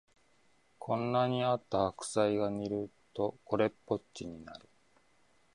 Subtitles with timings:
[0.79, 4.67] こんなにあった白菜が煮るとこれっぽっちになる